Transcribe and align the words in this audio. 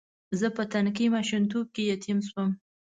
زه 0.39 0.47
په 0.55 0.63
تنکي 0.71 1.05
ماشومتوب 1.15 1.65
کې 1.75 1.83
یتیم 1.91 2.19
شوم. 2.27 2.49